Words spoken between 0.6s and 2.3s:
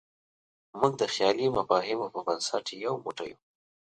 موږ د خیالي مفاهیمو په